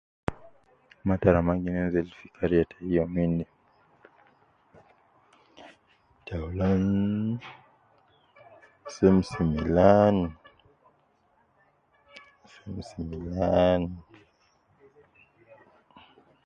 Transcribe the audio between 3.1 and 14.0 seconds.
inde, taulan semsi milan, semsi milan